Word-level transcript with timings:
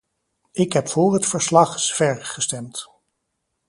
Ik 0.51 0.73
heb 0.73 0.87
voor 0.87 1.13
het 1.13 1.25
verslag-Zver 1.25 2.25
gestemd. 2.25 2.89